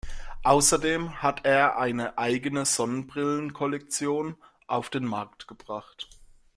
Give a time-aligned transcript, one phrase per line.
[0.41, 4.35] Außerdem hat er eine eigene Sonnenbrillen-Kollektion
[4.65, 6.09] auf den Markt gebracht.